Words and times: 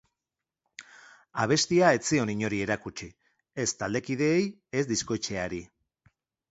Abestia 1.43 1.91
ez 1.97 2.01
zion 2.13 2.33
inori 2.35 2.63
erakutsi, 2.67 3.11
ez 3.67 3.69
taldekideei 3.83 4.43
ez 4.83 4.87
diskoetxeari. 4.95 5.67